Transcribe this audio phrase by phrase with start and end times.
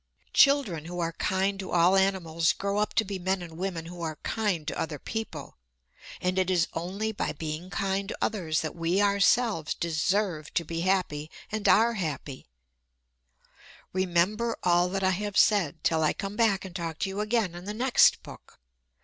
[0.33, 4.01] Children who are kind to all animals grow up to be men and women who
[4.01, 5.59] are kind to other people.
[6.19, 10.79] And it is only by being kind to others that we ourselves deserve to be
[10.79, 12.47] happy and are happy.
[13.93, 17.53] Remember all that I have said, till I come back and talk to you again
[17.53, 18.59] in the next book.